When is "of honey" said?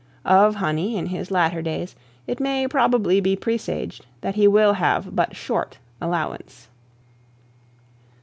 0.25-0.97